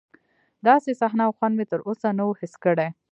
[0.67, 2.87] داسې صحنه او خوند مې تر اوسه نه و حس کړی.